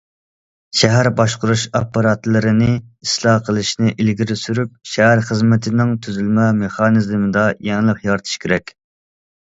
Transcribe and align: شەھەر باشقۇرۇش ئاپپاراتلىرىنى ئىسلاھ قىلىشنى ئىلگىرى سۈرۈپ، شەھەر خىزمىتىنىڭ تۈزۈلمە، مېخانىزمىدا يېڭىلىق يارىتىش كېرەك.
شەھەر 0.77 1.09
باشقۇرۇش 1.19 1.65
ئاپپاراتلىرىنى 1.79 2.71
ئىسلاھ 2.79 3.37
قىلىشنى 3.51 3.93
ئىلگىرى 3.99 4.39
سۈرۈپ، 4.47 4.75
شەھەر 4.95 5.25
خىزمىتىنىڭ 5.31 5.95
تۈزۈلمە، 6.07 6.51
مېخانىزمىدا 6.65 7.49
يېڭىلىق 7.71 8.07
يارىتىش 8.11 8.45
كېرەك. 8.47 8.79